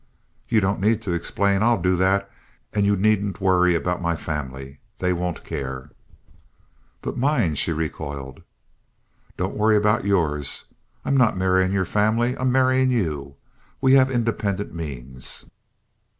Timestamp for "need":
0.79-0.99